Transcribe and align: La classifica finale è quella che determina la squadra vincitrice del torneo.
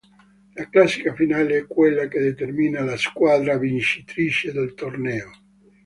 La 0.55 0.67
classifica 0.67 1.13
finale 1.13 1.57
è 1.59 1.67
quella 1.67 2.07
che 2.07 2.19
determina 2.19 2.83
la 2.83 2.97
squadra 2.97 3.59
vincitrice 3.59 4.51
del 4.51 4.73
torneo. 4.73 5.29